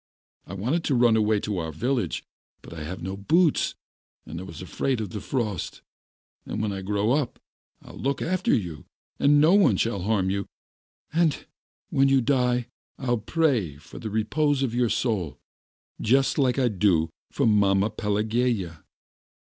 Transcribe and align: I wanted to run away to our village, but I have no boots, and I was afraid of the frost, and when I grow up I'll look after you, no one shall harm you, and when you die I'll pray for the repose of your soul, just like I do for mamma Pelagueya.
I 0.47 0.55
wanted 0.55 0.83
to 0.85 0.95
run 0.95 1.15
away 1.15 1.39
to 1.41 1.59
our 1.59 1.71
village, 1.71 2.23
but 2.63 2.73
I 2.73 2.83
have 2.83 3.03
no 3.03 3.15
boots, 3.15 3.75
and 4.25 4.39
I 4.39 4.43
was 4.43 4.59
afraid 4.59 4.99
of 4.99 5.11
the 5.11 5.21
frost, 5.21 5.83
and 6.43 6.59
when 6.59 6.71
I 6.71 6.81
grow 6.81 7.11
up 7.11 7.39
I'll 7.83 7.99
look 7.99 8.19
after 8.19 8.51
you, 8.51 8.85
no 9.19 9.53
one 9.53 9.77
shall 9.77 10.01
harm 10.01 10.31
you, 10.31 10.47
and 11.13 11.45
when 11.91 12.09
you 12.09 12.19
die 12.19 12.65
I'll 12.97 13.19
pray 13.19 13.77
for 13.77 13.99
the 13.99 14.09
repose 14.09 14.63
of 14.63 14.73
your 14.73 14.89
soul, 14.89 15.37
just 16.01 16.39
like 16.39 16.57
I 16.57 16.67
do 16.69 17.11
for 17.29 17.45
mamma 17.45 17.91
Pelagueya. 17.91 18.83